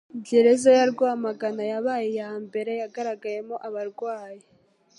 [0.27, 4.43] Gereza ya Rwamagana yabaye iya mbere yagaragayemo abarwayi